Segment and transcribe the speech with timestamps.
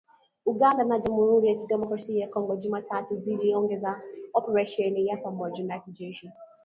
[0.45, 4.01] Uganda na Jamhuri ya Kidemokrasi ya Kongo Jumatano ziliongeza
[4.33, 6.31] operesheni ya pamoja ya kijeshi.